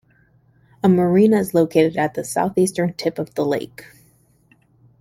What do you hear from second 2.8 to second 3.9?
tip of the lake.